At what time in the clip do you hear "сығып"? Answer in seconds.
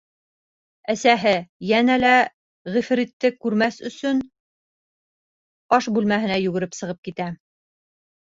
6.81-7.03